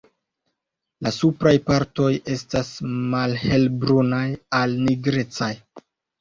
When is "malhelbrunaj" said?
3.13-4.23